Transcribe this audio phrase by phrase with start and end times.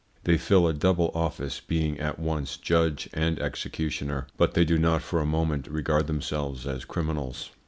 [0.23, 5.03] They fill a double office, being at once judge and executioner, but they do not
[5.03, 7.51] for a moment regard themselves as criminals.